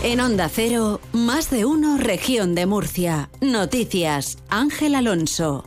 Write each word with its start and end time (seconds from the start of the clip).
En 0.00 0.20
Onda 0.20 0.48
Cero, 0.48 1.00
más 1.12 1.50
de 1.50 1.64
uno, 1.64 1.98
región 1.98 2.54
de 2.54 2.66
Murcia. 2.66 3.30
Noticias, 3.40 4.38
Ángel 4.48 4.94
Alonso. 4.94 5.64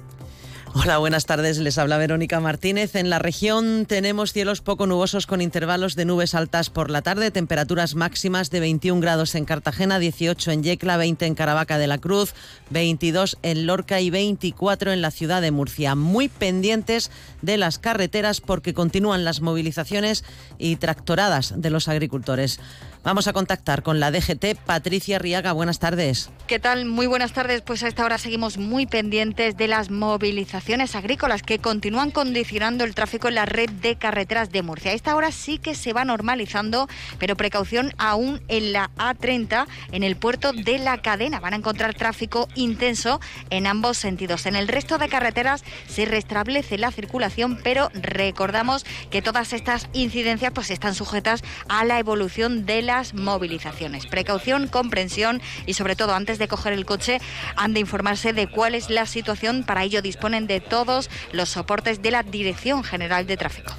Hola, 0.74 1.00
buenas 1.00 1.26
tardes. 1.26 1.58
Les 1.58 1.78
habla 1.78 1.98
Verónica 1.98 2.40
Martínez. 2.40 2.96
En 2.96 3.10
la 3.10 3.20
región 3.20 3.86
tenemos 3.86 4.32
cielos 4.32 4.62
poco 4.62 4.88
nubosos 4.88 5.28
con 5.28 5.42
intervalos 5.42 5.98
de 5.98 6.06
nubes 6.06 6.34
altas 6.34 6.70
por 6.70 6.90
la 6.90 7.02
tarde, 7.02 7.30
temperaturas 7.30 7.94
máximas 7.94 8.50
de 8.52 8.62
21 8.62 9.02
grados 9.02 9.36
en 9.36 9.44
Cartagena, 9.44 10.00
18 10.00 10.50
en 10.52 10.64
Yecla, 10.64 10.96
20 10.96 11.26
en 11.26 11.36
Caravaca 11.36 11.78
de 11.78 11.88
la 11.88 11.98
Cruz, 11.98 12.34
22 12.70 13.38
en 13.44 13.66
Lorca 13.68 14.00
y 14.00 14.12
24 14.12 14.94
en 14.94 15.02
la 15.02 15.12
ciudad 15.12 15.42
de 15.42 15.52
Murcia. 15.52 15.96
Muy 15.96 16.30
pendientes 16.30 17.12
de 17.42 17.58
las 17.58 17.78
carreteras 17.78 18.40
porque 18.40 18.74
continúan 18.74 19.26
las 19.26 19.42
movilizaciones 19.42 20.24
y 20.58 20.78
tractoradas 20.78 21.54
de 21.58 21.70
los 21.70 21.90
agricultores. 21.90 22.62
Vamos 23.04 23.28
a 23.28 23.34
contactar 23.34 23.82
con 23.82 24.00
la 24.00 24.12
DGT. 24.12 24.58
Patricia 24.64 25.18
Riaga, 25.18 25.54
buenas 25.54 25.80
tardes. 25.80 26.30
¿Qué 26.46 26.60
tal? 26.60 26.86
Muy 26.86 27.08
buenas 27.08 27.34
tardes. 27.34 27.64
Pues 27.64 27.82
a 27.82 27.88
esta 27.88 28.06
hora 28.06 28.20
seguimos 28.20 28.60
muy 28.60 28.86
pendientes 28.86 29.58
de 29.58 29.68
las 29.68 29.90
movilizaciones 29.90 30.61
agrícolas 30.96 31.44
que 31.44 31.60
continúan 31.60 32.12
condicionando 32.12 32.84
el 32.84 32.94
tráfico 32.94 33.28
en 33.28 33.36
la 33.36 33.46
red 33.46 33.70
de 33.70 33.96
carreteras 33.96 34.52
de 34.52 34.62
Murcia. 34.62 34.92
A 34.92 34.94
esta 34.94 35.16
hora 35.16 35.32
sí 35.32 35.58
que 35.58 35.74
se 35.74 35.92
va 35.92 36.06
normalizando, 36.06 36.88
pero 37.18 37.36
precaución 37.36 37.94
aún 37.98 38.42
en 38.48 38.72
la 38.72 38.92
A30, 38.98 39.66
en 39.92 40.04
el 40.04 40.16
puerto 40.16 40.54
de 40.54 40.78
la 40.78 41.02
cadena. 41.02 41.40
Van 41.40 41.54
a 41.54 41.58
encontrar 41.58 41.96
tráfico 41.96 42.48
intenso 42.56 43.20
en 43.50 43.66
ambos 43.66 43.98
sentidos. 43.98 44.46
En 44.46 44.56
el 44.56 44.68
resto 44.68 44.98
de 44.98 45.10
carreteras 45.10 45.64
se 45.88 46.06
restablece 46.06 46.78
la 46.78 46.92
circulación, 46.92 47.60
pero 47.64 47.90
recordamos 47.94 48.86
que 49.10 49.22
todas 49.22 49.54
estas 49.54 49.90
incidencias 49.94 50.52
pues 50.54 50.70
están 50.70 50.94
sujetas 50.94 51.44
a 51.68 51.84
la 51.86 51.98
evolución 51.98 52.66
de 52.66 52.82
la 52.82 52.92
las 52.92 53.14
movilizaciones. 53.14 54.06
Precaución, 54.06 54.68
comprensión 54.68 55.42
y 55.66 55.76
sobre 55.76 55.96
todo 55.96 56.14
antes 56.14 56.38
de 56.40 56.50
coger 56.50 56.74
el 56.74 56.86
coche 56.86 57.22
han 57.56 57.74
de 57.74 57.80
informarse 57.80 58.34
de 58.34 58.48
cuál 58.48 58.76
es 58.76 58.90
la 58.90 59.06
situación. 59.06 59.64
Para 59.64 59.86
ello 59.86 60.02
disponen 60.02 60.46
de 60.46 60.51
todos 60.60 61.10
los 61.32 61.50
soportes 61.50 62.02
de 62.02 62.12
la 62.12 62.24
Dirección 62.24 62.84
General 62.84 63.26
de 63.26 63.38
Tráfico. 63.38 63.74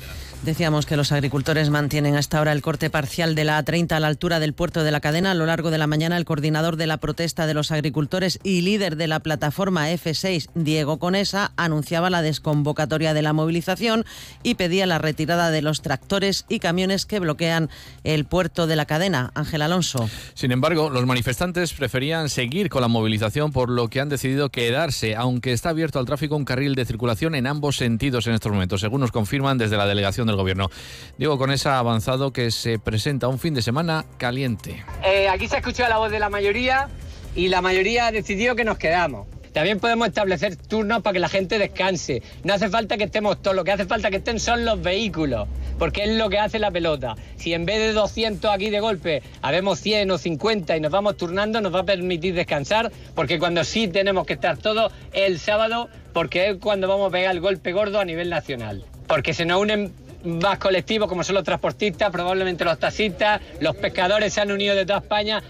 Decíamos 0.44 0.86
que 0.86 0.96
los 0.96 1.12
agricultores 1.12 1.70
mantienen 1.70 2.16
hasta 2.16 2.38
ahora 2.38 2.50
el 2.50 2.62
corte 2.62 2.90
parcial 2.90 3.36
de 3.36 3.44
la 3.44 3.64
A30 3.64 3.92
a 3.92 4.00
la 4.00 4.08
altura 4.08 4.40
del 4.40 4.54
puerto 4.54 4.82
de 4.82 4.90
la 4.90 4.98
cadena. 4.98 5.30
A 5.30 5.34
lo 5.34 5.46
largo 5.46 5.70
de 5.70 5.78
la 5.78 5.86
mañana, 5.86 6.16
el 6.16 6.24
coordinador 6.24 6.74
de 6.74 6.88
la 6.88 6.96
protesta 6.96 7.46
de 7.46 7.54
los 7.54 7.70
agricultores 7.70 8.40
y 8.42 8.62
líder 8.62 8.96
de 8.96 9.06
la 9.06 9.20
plataforma 9.20 9.92
F6, 9.92 10.50
Diego 10.56 10.98
Conesa, 10.98 11.52
anunciaba 11.56 12.10
la 12.10 12.22
desconvocatoria 12.22 13.14
de 13.14 13.22
la 13.22 13.32
movilización 13.32 14.04
y 14.42 14.56
pedía 14.56 14.84
la 14.86 14.98
retirada 14.98 15.52
de 15.52 15.62
los 15.62 15.80
tractores 15.80 16.44
y 16.48 16.58
camiones 16.58 17.06
que 17.06 17.20
bloquean 17.20 17.70
el 18.02 18.24
puerto 18.24 18.66
de 18.66 18.74
la 18.74 18.86
cadena. 18.86 19.30
Ángel 19.34 19.62
Alonso. 19.62 20.10
Sin 20.34 20.50
embargo, 20.50 20.90
los 20.90 21.06
manifestantes 21.06 21.72
preferían 21.72 22.28
seguir 22.28 22.68
con 22.68 22.82
la 22.82 22.88
movilización, 22.88 23.52
por 23.52 23.70
lo 23.70 23.86
que 23.86 24.00
han 24.00 24.08
decidido 24.08 24.48
quedarse, 24.48 25.14
aunque 25.14 25.52
está 25.52 25.68
abierto 25.68 26.00
al 26.00 26.06
tráfico 26.06 26.34
un 26.34 26.44
carril 26.44 26.74
de 26.74 26.84
circulación 26.84 27.36
en 27.36 27.46
ambos 27.46 27.76
sentidos 27.76 28.26
en 28.26 28.34
estos 28.34 28.50
momentos, 28.50 28.80
según 28.80 29.02
nos 29.02 29.12
confirman 29.12 29.56
desde 29.56 29.76
la 29.76 29.86
delegación 29.86 30.26
de 30.26 30.31
gobierno. 30.36 30.70
Digo, 31.18 31.38
con 31.38 31.50
esa 31.50 31.78
avanzado 31.78 32.32
que 32.32 32.50
se 32.50 32.78
presenta 32.78 33.28
un 33.28 33.38
fin 33.38 33.54
de 33.54 33.62
semana 33.62 34.04
caliente. 34.18 34.84
Eh, 35.04 35.28
aquí 35.28 35.48
se 35.48 35.56
ha 35.56 35.58
escuchado 35.58 35.88
la 35.88 35.98
voz 35.98 36.10
de 36.10 36.18
la 36.18 36.30
mayoría 36.30 36.88
y 37.34 37.48
la 37.48 37.60
mayoría 37.62 38.06
ha 38.06 38.12
decidido 38.12 38.54
que 38.56 38.64
nos 38.64 38.78
quedamos. 38.78 39.26
También 39.52 39.80
podemos 39.80 40.08
establecer 40.08 40.56
turnos 40.56 41.02
para 41.02 41.12
que 41.12 41.18
la 41.18 41.28
gente 41.28 41.58
descanse. 41.58 42.22
No 42.42 42.54
hace 42.54 42.70
falta 42.70 42.96
que 42.96 43.04
estemos 43.04 43.42
todos, 43.42 43.54
lo 43.54 43.64
que 43.64 43.72
hace 43.72 43.84
falta 43.84 44.10
que 44.10 44.16
estén 44.16 44.40
son 44.40 44.64
los 44.64 44.80
vehículos, 44.80 45.46
porque 45.78 46.04
es 46.04 46.16
lo 46.16 46.30
que 46.30 46.38
hace 46.38 46.58
la 46.58 46.70
pelota. 46.70 47.16
Si 47.36 47.52
en 47.52 47.66
vez 47.66 47.78
de 47.78 47.92
200 47.92 48.50
aquí 48.50 48.70
de 48.70 48.80
golpe 48.80 49.22
habemos 49.42 49.78
100 49.80 50.10
o 50.10 50.18
50 50.18 50.76
y 50.76 50.80
nos 50.80 50.90
vamos 50.90 51.18
turnando, 51.18 51.60
nos 51.60 51.74
va 51.74 51.80
a 51.80 51.84
permitir 51.84 52.34
descansar, 52.34 52.90
porque 53.14 53.38
cuando 53.38 53.62
sí 53.64 53.88
tenemos 53.88 54.26
que 54.26 54.32
estar 54.32 54.56
todos 54.56 54.90
el 55.12 55.38
sábado, 55.38 55.90
porque 56.14 56.50
es 56.50 56.56
cuando 56.56 56.88
vamos 56.88 57.08
a 57.08 57.12
pegar 57.12 57.32
el 57.34 57.40
golpe 57.40 57.72
gordo 57.72 58.00
a 58.00 58.06
nivel 58.06 58.30
nacional. 58.30 58.84
Porque 59.06 59.34
se 59.34 59.44
nos 59.44 59.60
unen 59.60 59.92
más 60.24 60.58
colectivos 60.58 61.08
como 61.08 61.24
son 61.24 61.36
los 61.36 61.44
transportistas, 61.44 62.10
probablemente 62.10 62.64
los 62.64 62.78
taxistas, 62.78 63.40
los 63.60 63.76
pescadores 63.76 64.32
se 64.32 64.40
han 64.40 64.52
unido 64.52 64.74
de 64.74 64.86
toda 64.86 65.00
España. 65.00 65.42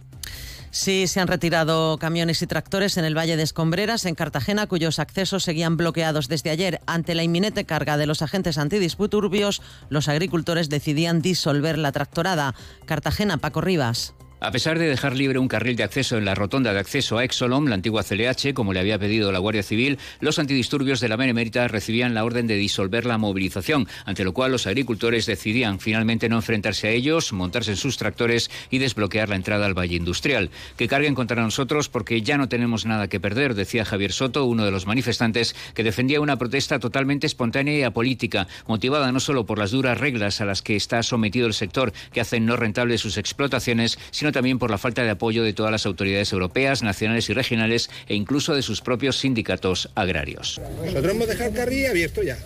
Sí, 0.75 1.07
se 1.07 1.21
han 1.21 1.29
retirado 1.29 1.99
camiones 1.99 2.41
y 2.41 2.47
tractores 2.47 2.97
en 2.97 3.05
el 3.05 3.17
Valle 3.17 3.37
de 3.37 3.43
Escombreras, 3.43 4.07
en 4.07 4.15
Cartagena, 4.15 4.67
cuyos 4.67 4.99
accesos 4.99 5.43
seguían 5.45 5.77
bloqueados 5.77 6.29
desde 6.29 6.49
ayer. 6.49 6.81
Ante 6.87 7.15
la 7.15 7.23
inminente 7.23 7.67
carga 7.67 7.99
de 7.99 8.07
los 8.07 8.23
agentes 8.23 8.57
antidisputurbios, 8.57 9.61
los 9.91 10.09
agricultores 10.09 10.71
decidían 10.71 11.21
disolver 11.21 11.77
la 11.77 11.93
tractorada. 11.93 12.55
Cartagena, 12.87 13.37
Paco 13.37 13.61
Rivas. 13.61 14.15
A 14.45 14.51
pesar 14.51 14.77
de 14.77 14.89
dejar 14.89 15.15
libre 15.17 15.39
un 15.39 15.47
carril 15.47 15.77
de 15.77 15.85
acceso 15.85 16.19
en 16.19 16.25
la 16.25 16.35
rotonda 16.35 16.73
de 16.73 16.81
acceso 16.81 17.17
a 17.17 17.23
Exolom, 17.23 17.69
la 17.69 17.77
antigua 17.77 18.03
CLH, 18.03 18.55
como 18.55 18.73
le 18.73 18.81
había 18.81 18.99
pedido 18.99 19.31
la 19.31 19.39
Guardia 19.39 19.63
Civil, 19.63 20.01
los 20.19 20.41
antidisturbios 20.41 20.99
de 20.99 21.09
la 21.09 21.15
Benemérita 21.15 21.69
recibían 21.69 22.13
la 22.13 22.25
orden 22.25 22.49
de 22.49 22.57
disolver 22.57 23.07
la 23.07 23.19
movilización, 23.19 23.87
ante 24.05 24.25
lo 24.25 24.33
cual 24.33 24.51
los 24.51 24.67
agricultores 24.67 25.27
decidían 25.27 25.79
finalmente 25.79 26.29
no 26.29 26.35
enfrentarse 26.35 26.89
a 26.89 26.91
ellos, 26.91 27.33
montarse 27.33 27.71
en 27.71 27.77
sus 27.77 27.99
tractores 27.99 28.51
y 28.69 28.79
desbloquear 28.79 29.29
la 29.29 29.37
entrada 29.37 29.65
al 29.65 29.79
Valle 29.79 29.95
Industrial. 29.95 30.51
Que 30.77 30.89
carguen 30.89 31.15
contra 31.15 31.41
nosotros 31.41 31.89
porque 31.89 32.21
ya 32.23 32.37
no 32.37 32.49
tenemos 32.49 32.85
nada 32.85 33.07
que 33.07 33.21
perder, 33.21 33.55
decía 33.55 33.85
Javier 33.85 34.11
Soto, 34.11 34.45
uno 34.47 34.65
de 34.65 34.73
los 34.73 34.89
manifestantes, 34.89 35.55
que 35.73 35.85
defendía 35.85 36.21
una 36.21 36.37
protesta 36.37 36.81
totalmente 36.81 37.29
espontánea 37.29 37.79
y 37.79 37.83
apolítica, 37.85 38.49
motivada 38.67 39.13
no 39.13 39.21
solo 39.21 39.47
por 39.47 39.59
las 39.59 39.71
duras 39.71 40.01
reglas 40.01 40.41
a 40.41 40.47
las 40.47 40.63
que 40.63 40.75
está 40.75 41.05
sometido 41.05 41.47
el 41.47 41.55
sector, 41.55 41.93
que 42.13 42.21
hacen 42.21 42.45
no 42.45 42.57
rentables 42.57 43.01
sus 43.01 43.19
explotaciones, 43.19 44.01
sino 44.11 44.32
también 44.33 44.59
por 44.59 44.71
la 44.71 44.79
falta 44.79 45.03
de 45.03 45.11
apoyo 45.11 45.43
de 45.43 45.53
todas 45.53 45.71
las 45.71 45.87
autoridades 45.87 46.33
europeas, 46.33 46.83
nacionales 46.83 47.29
y 47.31 47.35
regionales 47.35 47.91
e 48.09 48.15
incluso 48.15 48.55
de 48.55 48.63
sus 48.63 48.81
propios 48.81 49.19
sindicatos 49.19 49.91
agrarios. 49.95 50.61
Nosotros 50.85 51.13
hemos 51.13 51.29
dejado 51.29 51.51
el 51.51 51.57
carril 51.57 51.87
abierto 51.87 52.23
ya 52.23 52.39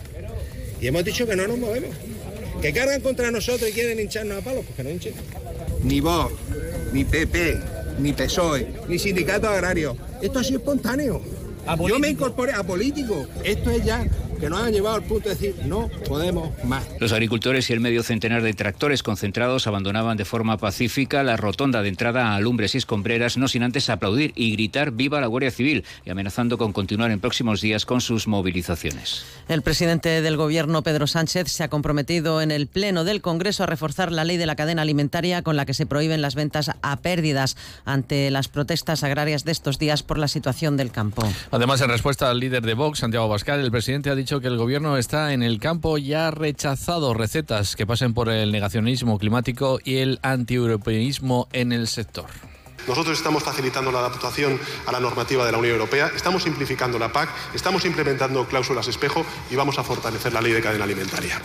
y 0.79 0.87
hemos 0.87 1.03
dicho 1.03 1.25
que 1.25 1.35
no 1.35 1.47
nos 1.47 1.57
movemos. 1.57 1.95
Que 2.61 2.73
cargan 2.73 3.01
contra 3.01 3.29
nosotros 3.29 3.69
y 3.69 3.73
quieren 3.73 3.99
hincharnos 3.99 4.39
a 4.39 4.41
palos, 4.41 4.65
pues 4.65 4.75
que 4.75 4.83
no 4.83 4.89
hinchen. 4.89 5.13
Ni 5.83 5.99
vos, 5.99 6.31
ni 6.91 7.05
PP, 7.05 7.59
ni 7.99 8.13
PSOE, 8.13 8.67
ni 8.87 8.97
sindicato 8.97 9.47
agrario. 9.47 9.95
Esto 10.21 10.39
ha 10.39 10.43
sido 10.43 10.59
espontáneo. 10.59 11.21
Yo 11.87 11.99
me 11.99 12.09
incorporé 12.09 12.53
a 12.53 12.63
político. 12.63 13.27
Esto 13.43 13.69
es 13.71 13.83
ya 13.83 14.05
que 14.39 14.49
nos 14.49 14.61
han 14.61 14.71
llevado 14.71 14.95
al 14.95 15.03
punto 15.03 15.29
de 15.29 15.35
decir 15.35 15.55
no 15.65 15.89
podemos 16.07 16.51
más. 16.63 16.85
Los 16.99 17.11
agricultores 17.11 17.69
y 17.69 17.73
el 17.73 17.79
medio 17.79 18.03
centenar 18.03 18.41
de 18.41 18.53
tractores 18.53 19.03
concentrados 19.03 19.67
abandonaban 19.67 20.17
de 20.17 20.25
forma 20.25 20.57
pacífica 20.57 21.23
la 21.23 21.37
rotonda 21.37 21.81
de 21.81 21.89
entrada 21.89 22.35
a 22.35 22.39
Lumbres 22.39 22.75
y 22.75 22.77
Escombreras, 22.77 23.37
no 23.37 23.47
sin 23.47 23.63
antes 23.63 23.89
aplaudir 23.89 24.33
y 24.35 24.51
gritar 24.51 24.91
viva 24.91 25.21
la 25.21 25.27
Guardia 25.27 25.51
Civil 25.51 25.83
y 26.05 26.09
amenazando 26.09 26.57
con 26.57 26.73
continuar 26.73 27.11
en 27.11 27.19
próximos 27.19 27.61
días 27.61 27.85
con 27.85 28.01
sus 28.01 28.27
movilizaciones. 28.27 29.25
El 29.47 29.61
presidente 29.61 30.21
del 30.21 30.37
Gobierno, 30.37 30.83
Pedro 30.83 31.07
Sánchez, 31.07 31.51
se 31.51 31.63
ha 31.63 31.69
comprometido 31.69 32.41
en 32.41 32.51
el 32.51 32.67
Pleno 32.67 33.03
del 33.03 33.21
Congreso 33.21 33.63
a 33.63 33.65
reforzar 33.65 34.11
la 34.11 34.23
ley 34.23 34.37
de 34.37 34.45
la 34.45 34.55
cadena 34.55 34.81
alimentaria 34.81 35.41
con 35.41 35.55
la 35.55 35.65
que 35.65 35.73
se 35.73 35.85
prohíben 35.85 36.21
las 36.21 36.35
ventas 36.35 36.71
a 36.81 36.97
pérdidas 36.97 37.57
ante 37.85 38.29
las 38.31 38.47
protestas 38.47 39.03
agrarias 39.03 39.45
de 39.45 39.51
estos 39.51 39.79
días 39.79 40.03
por 40.03 40.17
la 40.17 40.27
situación 40.27 40.77
del 40.77 40.91
campo. 40.91 41.27
Además, 41.51 41.81
en 41.81 41.89
respuesta 41.89 42.29
al 42.29 42.39
líder 42.39 42.63
de 42.63 42.73
Vox, 42.73 42.99
Santiago 42.99 43.27
Bascal, 43.27 43.59
el 43.59 43.71
presidente 43.71 44.09
ha 44.09 44.15
dicho 44.15 44.26
que 44.27 44.47
el 44.47 44.57
gobierno 44.57 44.97
está 44.97 45.31
en 45.31 45.41
el 45.41 45.57
campo 45.57 45.97
y 45.97 46.13
ha 46.13 46.31
rechazado 46.31 47.13
recetas 47.13 47.77
que 47.77 47.87
pasen 47.87 48.13
por 48.13 48.27
el 48.27 48.51
negacionismo 48.51 49.17
climático 49.17 49.79
y 49.85 49.97
el 49.97 50.19
antieuropeísmo 50.21 51.47
en 51.53 51.71
el 51.71 51.87
sector. 51.87 52.25
Nosotros 52.87 53.17
estamos 53.17 53.43
facilitando 53.43 53.89
la 53.89 53.99
adaptación 53.99 54.59
a 54.85 54.91
la 54.91 54.99
normativa 54.99 55.45
de 55.45 55.53
la 55.53 55.57
Unión 55.57 55.75
Europea, 55.75 56.11
estamos 56.13 56.43
simplificando 56.43 56.99
la 56.99 57.11
PAC, 57.11 57.29
estamos 57.53 57.85
implementando 57.85 58.45
cláusulas 58.45 58.89
espejo 58.89 59.25
y 59.49 59.55
vamos 59.55 59.79
a 59.79 59.83
fortalecer 59.83 60.33
la 60.33 60.41
ley 60.41 60.51
de 60.51 60.61
cadena 60.61 60.83
alimentaria. 60.83 61.41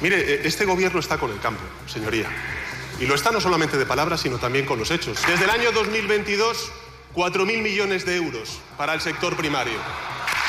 Mire, 0.00 0.18
eh, 0.18 0.40
este 0.44 0.64
gobierno 0.64 1.00
está 1.00 1.18
con 1.18 1.30
el 1.30 1.38
campo, 1.38 1.62
señoría. 1.86 2.28
Y 2.98 3.06
lo 3.06 3.14
está 3.14 3.30
no 3.30 3.42
solamente 3.42 3.76
de 3.76 3.84
palabras, 3.84 4.22
sino 4.22 4.38
también 4.38 4.64
con 4.64 4.78
los 4.78 4.90
hechos. 4.90 5.18
Desde 5.26 5.44
el 5.44 5.50
año 5.50 5.70
2022, 5.72 6.72
4.000 7.14 7.62
millones 7.62 8.06
de 8.06 8.16
euros 8.16 8.58
para 8.78 8.94
el 8.94 9.02
sector 9.02 9.36
primario. 9.36 9.78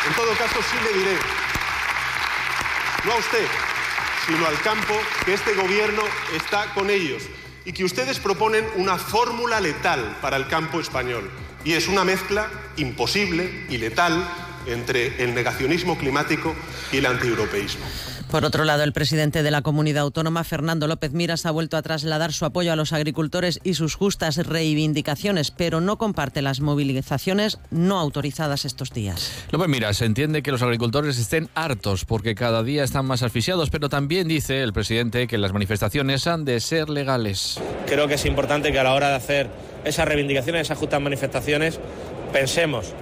En 0.07 0.15
todo 0.15 0.31
caso, 0.37 0.59
sí 0.61 0.77
le 0.85 0.99
diré 0.99 1.42
no 3.05 3.11
a 3.11 3.17
usted, 3.17 3.45
sino 4.25 4.45
al 4.45 4.59
campo, 4.61 4.93
que 5.25 5.33
este 5.33 5.53
gobierno 5.53 6.01
está 6.35 6.73
con 6.73 6.89
ellos 6.89 7.23
y 7.65 7.73
que 7.73 7.83
ustedes 7.83 8.19
proponen 8.19 8.65
una 8.75 8.97
fórmula 8.97 9.59
letal 9.59 10.17
para 10.21 10.37
el 10.37 10.47
campo 10.47 10.79
español. 10.79 11.29
Y 11.63 11.73
es 11.73 11.87
una 11.87 12.03
mezcla 12.03 12.49
imposible 12.77 13.65
y 13.69 13.77
letal 13.77 14.27
entre 14.65 15.23
el 15.23 15.33
negacionismo 15.33 15.97
climático 15.97 16.55
y 16.91 16.97
el 16.97 17.05
antieuropeísmo. 17.05 17.85
Por 18.33 18.45
otro 18.45 18.65
lado, 18.65 18.81
el 18.81 18.93
presidente 18.93 19.43
de 19.43 19.51
la 19.51 19.61
comunidad 19.61 20.01
autónoma, 20.01 20.43
Fernando 20.43 20.87
López 20.87 21.11
Miras, 21.11 21.45
ha 21.45 21.51
vuelto 21.51 21.77
a 21.77 21.83
trasladar 21.83 22.33
su 22.33 22.45
apoyo 22.45 22.73
a 22.73 22.75
los 22.75 22.91
agricultores 22.91 23.59
y 23.63 23.75
sus 23.75 23.93
justas 23.93 24.37
reivindicaciones, 24.37 25.51
pero 25.51 25.81
no 25.81 25.99
comparte 25.99 26.41
las 26.41 26.59
movilizaciones 26.59 27.59
no 27.69 27.99
autorizadas 27.99 28.65
estos 28.65 28.89
días. 28.89 29.45
López 29.51 29.67
Miras 29.67 30.01
entiende 30.01 30.41
que 30.41 30.49
los 30.49 30.63
agricultores 30.63 31.19
estén 31.19 31.47
hartos 31.53 32.05
porque 32.05 32.33
cada 32.33 32.63
día 32.63 32.83
están 32.83 33.05
más 33.05 33.21
asfixiados, 33.21 33.69
pero 33.69 33.87
también 33.87 34.27
dice 34.27 34.63
el 34.63 34.73
presidente 34.73 35.27
que 35.27 35.37
las 35.37 35.53
manifestaciones 35.53 36.25
han 36.25 36.43
de 36.43 36.59
ser 36.59 36.89
legales. 36.89 37.59
Creo 37.85 38.07
que 38.07 38.15
es 38.15 38.25
importante 38.25 38.71
que 38.71 38.79
a 38.79 38.83
la 38.83 38.95
hora 38.95 39.09
de 39.09 39.15
hacer 39.15 39.47
esas 39.85 40.07
reivindicaciones, 40.07 40.63
esas 40.63 40.79
justas 40.79 40.99
manifestaciones, 40.99 41.79
pensemos 42.31 42.95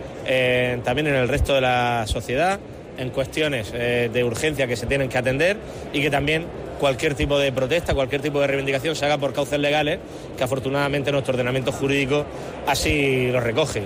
también 0.84 1.08
en 1.08 1.16
el 1.16 1.30
resto 1.30 1.54
de 1.54 1.62
la 1.62 2.04
sociedad, 2.06 2.60
en 3.02 3.10
cuestiones 3.10 3.72
eh, 3.74 4.10
de 4.12 4.24
urgencia 4.24 4.68
que 4.68 4.76
se 4.76 4.86
tienen 4.86 5.10
que 5.10 5.18
atender 5.18 5.58
y 5.94 6.02
que 6.02 6.10
también 6.10 6.46
cualquier 6.80 7.14
tipo 7.14 7.38
de 7.38 7.52
protesta, 7.52 7.94
cualquier 7.94 8.22
tipo 8.22 8.40
de 8.42 8.48
reivindicación 8.48 8.96
se 8.96 9.06
haga 9.06 9.18
por 9.18 9.34
cauces 9.34 9.60
legales, 9.60 10.00
que 10.38 10.44
afortunadamente 10.44 11.12
nuestro 11.12 11.34
ordenamiento 11.34 11.72
jurídico 11.72 12.26
así 12.66 13.30
lo 13.32 13.40
recoge 13.40 13.82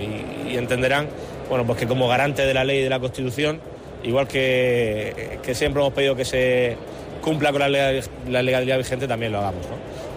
y, 0.50 0.56
entenderán 0.56 1.08
bueno, 1.50 1.66
pues 1.66 1.78
que 1.78 1.88
como 1.88 2.08
garante 2.08 2.46
de 2.46 2.54
la 2.54 2.64
ley 2.64 2.80
y 2.80 2.84
de 2.84 2.90
la 2.90 3.00
Constitución, 3.00 3.60
igual 4.04 4.28
que, 4.28 5.40
siempre 5.54 5.82
hemos 5.82 5.94
pedido 5.94 6.16
que 6.16 6.26
se 6.26 6.78
cumpla 7.22 7.52
con 7.52 7.60
la 7.60 7.70
legalidad, 7.70 8.78
vigente, 8.78 9.08
también 9.08 9.32
lo 9.32 9.40
hagamos. 9.40 9.66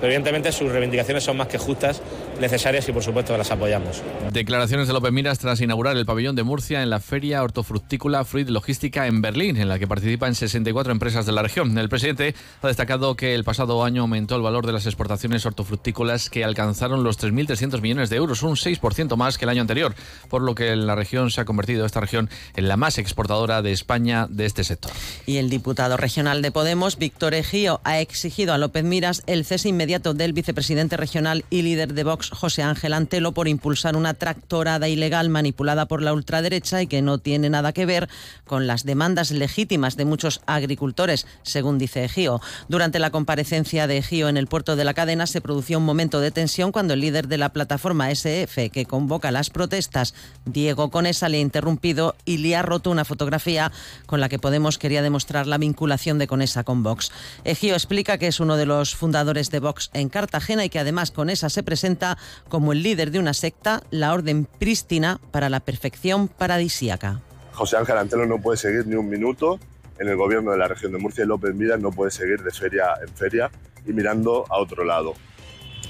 Pero 0.01 0.13
evidentemente 0.13 0.53
sus 0.53 0.71
reivindicaciones 0.71 1.25
son 1.25 1.37
más 1.37 1.49
que 1.49 1.59
justas 1.59 2.01
necesarias 2.41 2.89
y 2.89 2.93
por 2.93 3.03
supuesto 3.03 3.37
las 3.37 3.51
apoyamos. 3.51 4.03
Declaraciones 4.33 4.87
de 4.87 4.93
López 4.93 5.13
Miras 5.13 5.39
tras 5.39 5.61
inaugurar 5.61 5.97
el 5.97 6.07
pabellón 6.07 6.37
de 6.37 6.43
Murcia 6.43 6.83
en 6.83 6.91
la 6.91 7.01
Feria 7.01 7.43
Hortofrutícola 7.43 8.25
Fruit 8.25 8.49
Logística 8.49 9.07
en 9.07 9.21
Berlín, 9.21 9.57
en 9.57 9.69
la 9.69 9.79
que 9.79 9.87
participan 9.87 10.35
64 10.35 10.93
empresas 10.93 11.27
de 11.27 11.33
la 11.33 11.43
región. 11.43 11.77
El 11.79 11.89
presidente 11.89 12.35
ha 12.63 12.67
destacado 12.67 13.15
que 13.15 13.35
el 13.35 13.45
pasado 13.45 13.85
año 13.85 14.03
aumentó 14.03 14.37
el 14.37 14.43
valor 14.43 14.67
de 14.67 14.73
las 14.73 14.87
exportaciones 14.87 15.45
hortofrutícolas 15.47 16.31
que 16.31 16.45
alcanzaron 16.45 17.05
los 17.05 17.19
3.300 17.19 17.81
millones 17.81 18.11
de 18.11 18.17
euros, 18.17 18.43
un 18.43 18.57
6% 18.57 19.17
más 19.17 19.39
que 19.39 19.45
el 19.45 19.51
año 19.51 19.63
anterior, 19.63 19.95
por 20.29 20.43
lo 20.43 20.55
que 20.55 20.75
la 20.77 20.95
región 20.95 21.31
se 21.31 21.41
ha 21.41 21.45
convertido, 21.45 21.87
esta 21.87 22.01
región, 22.01 22.31
en 22.57 22.69
la 22.69 22.77
más 22.77 22.99
exportadora 22.99 23.63
de 23.63 23.73
España 23.73 24.27
de 24.29 24.47
este 24.47 24.65
sector. 24.65 24.93
Y 25.27 25.37
el 25.37 25.51
diputado 25.51 25.97
regional 25.97 26.43
de 26.43 26.53
Podemos, 26.53 26.99
Víctor 26.99 27.35
Ejío, 27.35 27.81
ha 27.85 28.01
exigido 28.01 28.53
a 28.53 28.59
López 28.59 28.85
Miras 28.85 29.23
el 29.27 29.45
cese 29.45 29.69
inmediato 29.69 30.15
del 30.15 30.33
vicepresidente 30.33 30.97
regional 30.97 31.45
y 31.51 31.63
líder 31.63 31.95
de 31.95 32.05
Vox, 32.05 32.28
José 32.31 32.63
Ángel 32.63 32.93
Antelo 32.93 33.33
por 33.33 33.49
impulsar 33.49 33.97
una 33.97 34.15
tractorada 34.15 34.89
ilegal 34.89 35.29
manipulada 35.29 35.87
por 35.87 36.03
la 36.03 36.13
ultraderecha 36.13 36.83
y 36.83 36.87
que 36.87 37.03
no 37.03 37.19
tiene 37.19 37.51
nada 37.51 37.73
que 37.73 37.87
ver 37.87 38.09
con 38.47 38.67
las 38.67 38.85
demandas 38.85 39.31
legítimas 39.31 39.97
de 39.97 40.05
muchos 40.05 40.41
agricultores, 40.47 41.27
según 41.43 41.79
dice 41.79 42.05
Egío. 42.05 42.41
Durante 42.69 42.99
la 42.99 43.11
comparecencia 43.11 43.87
de 43.87 43.99
Egío 43.99 44.29
en 44.29 44.37
el 44.37 44.47
puerto 44.47 44.77
de 44.77 44.85
la 44.85 44.95
cadena 44.95 45.27
se 45.27 45.41
produjo 45.41 45.59
un 45.77 45.85
momento 45.85 46.21
de 46.21 46.31
tensión 46.31 46.73
cuando 46.73 46.95
el 46.95 47.01
líder 47.01 47.29
de 47.29 47.39
la 47.39 47.49
plataforma 47.49 48.11
SF 48.11 48.71
que 48.71 48.87
convoca 48.87 49.31
las 49.31 49.51
protestas, 49.51 50.15
Diego 50.45 50.91
Conesa, 50.91 51.29
le 51.29 51.39
ha 51.39 51.41
interrumpido 51.41 52.15
y 52.25 52.39
le 52.39 52.55
ha 52.55 52.63
roto 52.63 52.91
una 52.91 53.05
fotografía 53.05 53.73
con 54.07 54.21
la 54.21 54.29
que 54.29 54.39
Podemos 54.39 54.79
quería 54.79 55.03
demostrar 55.03 55.47
la 55.47 55.59
vinculación 55.59 56.19
de 56.19 56.27
Conesa 56.27 56.65
con 56.65 56.83
Vox. 56.83 57.11
Egío 57.45 57.75
explica 57.75 58.19
que 58.19 58.29
es 58.29 58.41
uno 58.41 58.57
de 58.57 58.67
los 58.67 58.95
fundadores 58.95 59.51
de 59.51 59.61
Vox 59.61 59.91
en 59.95 60.09
Cartagena 60.09 60.65
y 60.65 60.69
que 60.69 60.79
además 60.79 61.11
Conesa 61.11 61.51
se 61.51 61.63
presenta 61.63 62.18
como 62.49 62.73
el 62.73 62.83
líder 62.83 63.11
de 63.11 63.19
una 63.19 63.35
secta, 63.35 63.83
la 63.91 64.13
Orden 64.13 64.47
Prístina 64.47 65.21
para 65.31 65.49
la 65.49 65.61
Perfección 65.61 66.29
Paradisíaca. 66.29 67.21
José 67.53 67.77
Ángel 67.77 67.99
Antelo 67.99 68.27
no 68.27 68.41
puede 68.41 68.57
seguir 68.57 68.87
ni 68.87 68.95
un 68.95 69.09
minuto 69.09 69.59
en 69.99 70.09
el 70.09 70.17
gobierno 70.17 70.53
de 70.53 70.59
la 70.59 70.69
región 70.69 70.93
de 70.93 70.99
Murcia 70.99 71.25
y 71.25 71.27
López 71.27 71.55
Miras 71.55 71.81
no 71.81 71.91
puede 71.91 72.11
seguir 72.11 72.43
de 72.43 72.51
feria 72.51 72.95
en 73.07 73.13
feria 73.15 73.51
y 73.87 73.93
mirando 73.93 74.45
a 74.49 74.59
otro 74.59 74.85
lado. 74.85 75.15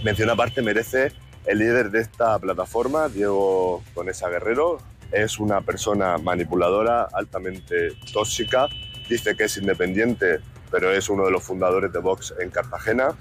Mención 0.02 0.30
aparte 0.30 0.62
merece 0.62 1.12
el 1.44 1.58
líder 1.58 1.90
de 1.90 2.00
esta 2.00 2.38
plataforma, 2.38 3.08
Diego 3.08 3.82
Conesa 3.94 4.28
Guerrero. 4.28 4.78
Es 5.10 5.38
una 5.38 5.60
persona 5.62 6.18
manipuladora, 6.18 7.08
altamente 7.12 7.96
tóxica. 8.12 8.68
Dice 9.08 9.34
que 9.34 9.44
es 9.44 9.56
independiente, 9.56 10.40
pero 10.70 10.92
es 10.92 11.08
uno 11.08 11.24
de 11.24 11.30
los 11.30 11.42
fundadores 11.42 11.92
de 11.92 11.98
Vox 11.98 12.34
en 12.38 12.50
Cartagena. 12.50 13.16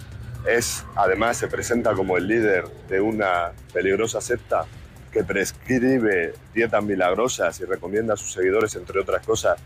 Es, 0.45 0.86
además, 0.95 1.38
se 1.38 1.48
presenta 1.48 1.94
como 1.94 2.18
el 2.18 2.28
líder 2.28 2.68
de 2.88 3.01
una 3.01 3.51
peligrosa 3.74 4.22
secta 4.22 4.66
que 5.12 5.24
prescribe 5.24 6.34
dietas 6.54 6.84
milagrosas 6.84 7.60
y 7.60 7.66
recomienda 7.66 8.13
a 8.13 8.18
sus 8.18 8.34
seguidores, 8.34 8.75
entre 8.75 9.00
otras 9.00 9.25
cosas, 9.25 9.60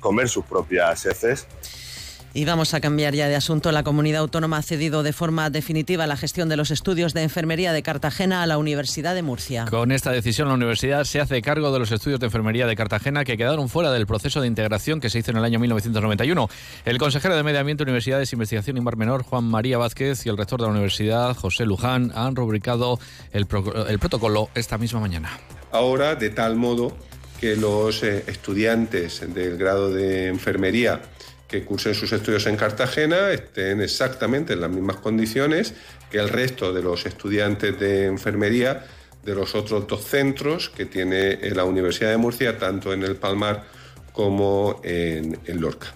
comer 0.00 0.28
sus 0.28 0.44
propias 0.44 1.04
heces. 1.06 1.46
Y 2.34 2.46
vamos 2.46 2.72
a 2.72 2.80
cambiar 2.80 3.14
ya 3.14 3.28
de 3.28 3.36
asunto. 3.36 3.72
La 3.72 3.82
comunidad 3.82 4.22
autónoma 4.22 4.56
ha 4.56 4.62
cedido 4.62 5.02
de 5.02 5.12
forma 5.12 5.50
definitiva 5.50 6.06
la 6.06 6.16
gestión 6.16 6.48
de 6.48 6.56
los 6.56 6.70
estudios 6.70 7.12
de 7.12 7.22
enfermería 7.22 7.72
de 7.72 7.82
Cartagena 7.82 8.42
a 8.42 8.46
la 8.46 8.56
Universidad 8.56 9.14
de 9.14 9.22
Murcia. 9.22 9.66
Con 9.68 9.92
esta 9.92 10.12
decisión, 10.12 10.48
la 10.48 10.54
universidad 10.54 11.04
se 11.04 11.20
hace 11.20 11.42
cargo 11.42 11.72
de 11.72 11.78
los 11.78 11.92
estudios 11.92 12.20
de 12.20 12.26
enfermería 12.26 12.66
de 12.66 12.74
Cartagena 12.74 13.24
que 13.24 13.36
quedaron 13.36 13.68
fuera 13.68 13.92
del 13.92 14.06
proceso 14.06 14.40
de 14.40 14.46
integración 14.46 15.00
que 15.00 15.10
se 15.10 15.18
hizo 15.18 15.30
en 15.30 15.36
el 15.36 15.44
año 15.44 15.58
1991. 15.58 16.48
El 16.86 16.98
consejero 16.98 17.36
de 17.36 17.42
Medio 17.42 17.60
Ambiente, 17.60 17.82
Universidades, 17.82 18.32
Investigación 18.32 18.78
y 18.78 18.80
Mar 18.80 18.96
Menor, 18.96 19.24
Juan 19.24 19.44
María 19.44 19.76
Vázquez, 19.76 20.24
y 20.24 20.30
el 20.30 20.38
rector 20.38 20.58
de 20.60 20.66
la 20.66 20.72
universidad, 20.72 21.36
José 21.36 21.66
Luján, 21.66 22.12
han 22.14 22.34
rubricado 22.34 22.98
el, 23.32 23.46
el 23.88 23.98
protocolo 23.98 24.48
esta 24.54 24.78
misma 24.78 25.00
mañana. 25.00 25.38
Ahora, 25.70 26.14
de 26.14 26.30
tal 26.30 26.56
modo 26.56 26.96
que 27.40 27.56
los 27.56 28.02
eh, 28.04 28.24
estudiantes 28.26 29.22
del 29.34 29.58
grado 29.58 29.92
de 29.92 30.28
enfermería 30.28 31.02
que 31.52 31.64
cursen 31.64 31.94
sus 31.94 32.10
estudios 32.12 32.46
en 32.46 32.56
Cartagena 32.56 33.30
estén 33.30 33.82
exactamente 33.82 34.54
en 34.54 34.62
las 34.62 34.70
mismas 34.70 34.96
condiciones 34.96 35.74
que 36.10 36.18
el 36.18 36.30
resto 36.30 36.72
de 36.72 36.82
los 36.82 37.04
estudiantes 37.04 37.78
de 37.78 38.06
enfermería 38.06 38.86
de 39.22 39.34
los 39.34 39.54
otros 39.54 39.86
dos 39.86 40.02
centros 40.02 40.70
que 40.70 40.86
tiene 40.86 41.38
la 41.50 41.64
Universidad 41.64 42.10
de 42.10 42.16
Murcia, 42.16 42.58
tanto 42.58 42.94
en 42.94 43.02
el 43.02 43.16
Palmar 43.16 43.64
como 44.12 44.80
en, 44.82 45.38
en 45.44 45.60
Lorca. 45.60 45.88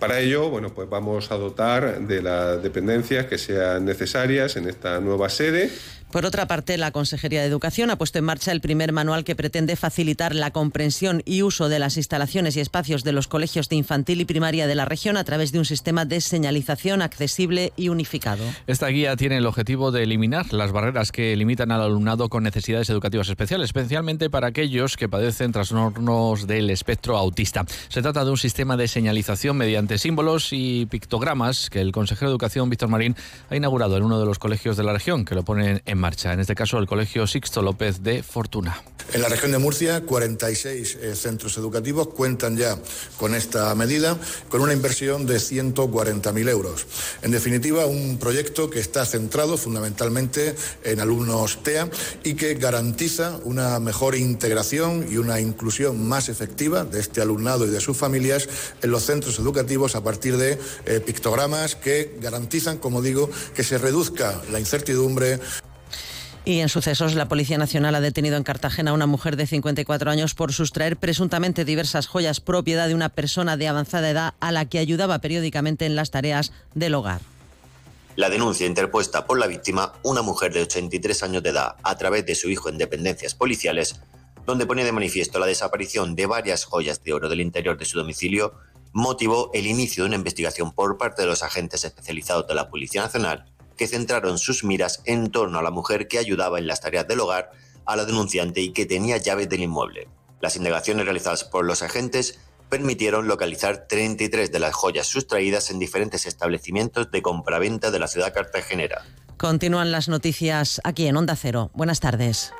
Para 0.00 0.18
ello, 0.18 0.48
bueno, 0.48 0.74
pues 0.74 0.88
vamos 0.88 1.30
a 1.30 1.36
dotar 1.36 2.00
de 2.00 2.22
las 2.22 2.62
dependencias 2.62 3.26
que 3.26 3.36
sean 3.36 3.84
necesarias 3.84 4.56
en 4.56 4.66
esta 4.66 4.98
nueva 4.98 5.28
sede 5.28 5.70
por 6.12 6.26
otra 6.26 6.46
parte, 6.46 6.76
la 6.76 6.90
Consejería 6.90 7.40
de 7.40 7.46
Educación 7.46 7.90
ha 7.90 7.96
puesto 7.96 8.18
en 8.18 8.26
marcha 8.26 8.52
el 8.52 8.60
primer 8.60 8.92
manual 8.92 9.24
que 9.24 9.34
pretende 9.34 9.76
facilitar 9.76 10.34
la 10.34 10.50
comprensión 10.50 11.22
y 11.24 11.42
uso 11.42 11.70
de 11.70 11.78
las 11.78 11.96
instalaciones 11.96 12.54
y 12.56 12.60
espacios 12.60 13.02
de 13.02 13.12
los 13.12 13.28
colegios 13.28 13.70
de 13.70 13.76
infantil 13.76 14.20
y 14.20 14.26
primaria 14.26 14.66
de 14.66 14.74
la 14.74 14.84
región 14.84 15.16
a 15.16 15.24
través 15.24 15.52
de 15.52 15.58
un 15.58 15.64
sistema 15.64 16.04
de 16.04 16.20
señalización 16.20 17.00
accesible 17.00 17.72
y 17.76 17.88
unificado. 17.88 18.44
Esta 18.66 18.88
guía 18.88 19.16
tiene 19.16 19.38
el 19.38 19.46
objetivo 19.46 19.90
de 19.90 20.02
eliminar 20.02 20.52
las 20.52 20.70
barreras 20.70 21.12
que 21.12 21.34
limitan 21.34 21.72
al 21.72 21.80
alumnado 21.80 22.28
con 22.28 22.42
necesidades 22.42 22.90
educativas 22.90 23.30
especiales, 23.30 23.70
especialmente 23.70 24.28
para 24.28 24.48
aquellos 24.48 24.98
que 24.98 25.08
padecen 25.08 25.50
trastornos 25.50 26.46
del 26.46 26.68
espectro 26.68 27.16
autista. 27.16 27.64
Se 27.88 28.02
trata 28.02 28.22
de 28.22 28.30
un 28.30 28.36
sistema 28.36 28.76
de 28.76 28.86
señalización 28.86 29.56
mediante 29.56 29.96
símbolos 29.96 30.48
y 30.52 30.84
pictogramas 30.86 31.70
que 31.70 31.80
el 31.80 31.90
consejero 31.90 32.28
de 32.28 32.32
Educación, 32.34 32.68
Víctor 32.68 32.90
Marín, 32.90 33.16
ha 33.48 33.56
inaugurado 33.56 33.96
en 33.96 34.02
uno 34.02 34.20
de 34.20 34.26
los 34.26 34.38
colegios 34.38 34.76
de 34.76 34.84
la 34.84 34.92
región, 34.92 35.24
que 35.24 35.34
lo 35.34 35.42
ponen 35.42 35.80
en 35.86 36.01
marcha, 36.02 36.32
en 36.32 36.40
este 36.40 36.56
caso 36.56 36.78
el 36.78 36.86
Colegio 36.86 37.26
Sixto 37.28 37.62
López 37.62 38.02
de 38.02 38.24
Fortuna. 38.24 38.82
En 39.12 39.20
la 39.20 39.28
región 39.28 39.52
de 39.52 39.58
Murcia, 39.58 40.00
46 40.02 40.98
eh, 41.00 41.14
centros 41.14 41.56
educativos 41.58 42.08
cuentan 42.08 42.56
ya 42.56 42.78
con 43.18 43.34
esta 43.34 43.74
medida, 43.74 44.18
con 44.48 44.62
una 44.62 44.72
inversión 44.72 45.26
de 45.26 45.36
140.000 45.36 46.48
euros. 46.48 46.86
En 47.22 47.30
definitiva, 47.30 47.86
un 47.86 48.18
proyecto 48.18 48.68
que 48.70 48.80
está 48.80 49.04
centrado 49.04 49.56
fundamentalmente 49.56 50.54
en 50.82 51.00
alumnos 51.00 51.62
TEA 51.62 51.88
y 52.24 52.34
que 52.34 52.54
garantiza 52.54 53.38
una 53.44 53.78
mejor 53.80 54.16
integración 54.16 55.06
y 55.08 55.18
una 55.18 55.40
inclusión 55.40 56.08
más 56.08 56.28
efectiva 56.28 56.84
de 56.84 57.00
este 57.00 57.20
alumnado 57.20 57.66
y 57.66 57.70
de 57.70 57.80
sus 57.80 57.96
familias 57.96 58.48
en 58.82 58.90
los 58.90 59.04
centros 59.04 59.38
educativos 59.38 59.94
a 59.94 60.02
partir 60.02 60.36
de 60.36 60.58
eh, 60.86 61.00
pictogramas 61.00 61.76
que 61.76 62.16
garantizan, 62.20 62.78
como 62.78 63.02
digo, 63.02 63.30
que 63.54 63.62
se 63.62 63.78
reduzca 63.78 64.40
la 64.50 64.58
incertidumbre. 64.58 65.38
Y 66.44 66.58
en 66.58 66.68
sucesos, 66.68 67.14
la 67.14 67.28
Policía 67.28 67.56
Nacional 67.56 67.94
ha 67.94 68.00
detenido 68.00 68.36
en 68.36 68.42
Cartagena 68.42 68.90
a 68.90 68.94
una 68.94 69.06
mujer 69.06 69.36
de 69.36 69.46
54 69.46 70.10
años 70.10 70.34
por 70.34 70.52
sustraer 70.52 70.96
presuntamente 70.96 71.64
diversas 71.64 72.08
joyas 72.08 72.40
propiedad 72.40 72.88
de 72.88 72.96
una 72.96 73.10
persona 73.10 73.56
de 73.56 73.68
avanzada 73.68 74.10
edad 74.10 74.34
a 74.40 74.50
la 74.50 74.64
que 74.64 74.80
ayudaba 74.80 75.20
periódicamente 75.20 75.86
en 75.86 75.94
las 75.94 76.10
tareas 76.10 76.52
del 76.74 76.96
hogar. 76.96 77.20
La 78.16 78.28
denuncia 78.28 78.66
interpuesta 78.66 79.24
por 79.24 79.38
la 79.38 79.46
víctima, 79.46 79.92
una 80.02 80.22
mujer 80.22 80.52
de 80.52 80.62
83 80.62 81.22
años 81.22 81.44
de 81.44 81.50
edad, 81.50 81.76
a 81.84 81.96
través 81.96 82.26
de 82.26 82.34
su 82.34 82.50
hijo 82.50 82.68
en 82.68 82.76
dependencias 82.76 83.36
policiales, 83.36 84.00
donde 84.44 84.66
pone 84.66 84.84
de 84.84 84.90
manifiesto 84.90 85.38
la 85.38 85.46
desaparición 85.46 86.16
de 86.16 86.26
varias 86.26 86.64
joyas 86.64 87.04
de 87.04 87.12
oro 87.12 87.28
del 87.28 87.40
interior 87.40 87.78
de 87.78 87.84
su 87.84 87.98
domicilio, 87.98 88.54
motivó 88.92 89.50
el 89.54 89.68
inicio 89.68 90.02
de 90.02 90.08
una 90.08 90.16
investigación 90.16 90.72
por 90.72 90.98
parte 90.98 91.22
de 91.22 91.28
los 91.28 91.44
agentes 91.44 91.84
especializados 91.84 92.48
de 92.48 92.54
la 92.56 92.68
Policía 92.68 93.02
Nacional 93.02 93.51
que 93.76 93.88
centraron 93.88 94.38
sus 94.38 94.64
miras 94.64 95.02
en 95.04 95.30
torno 95.30 95.58
a 95.58 95.62
la 95.62 95.70
mujer 95.70 96.08
que 96.08 96.18
ayudaba 96.18 96.58
en 96.58 96.66
las 96.66 96.80
tareas 96.80 97.08
del 97.08 97.20
hogar 97.20 97.50
a 97.84 97.96
la 97.96 98.04
denunciante 98.04 98.60
y 98.60 98.72
que 98.72 98.86
tenía 98.86 99.16
llaves 99.16 99.48
del 99.48 99.62
inmueble. 99.62 100.08
Las 100.40 100.56
indagaciones 100.56 101.04
realizadas 101.04 101.44
por 101.44 101.64
los 101.64 101.82
agentes 101.82 102.38
permitieron 102.68 103.28
localizar 103.28 103.86
33 103.86 104.50
de 104.50 104.58
las 104.58 104.74
joyas 104.74 105.06
sustraídas 105.06 105.70
en 105.70 105.78
diferentes 105.78 106.26
establecimientos 106.26 107.10
de 107.10 107.20
compraventa 107.20 107.90
de 107.90 107.98
la 107.98 108.08
ciudad 108.08 108.32
cartagenera. 108.32 109.04
Continúan 109.36 109.92
las 109.92 110.08
noticias 110.08 110.80
aquí 110.84 111.06
en 111.06 111.16
Onda 111.16 111.36
Cero. 111.36 111.70
Buenas 111.74 112.00
tardes. 112.00 112.52